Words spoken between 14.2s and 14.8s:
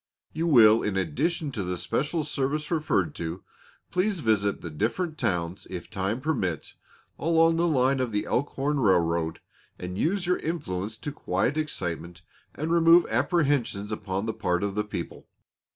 the part of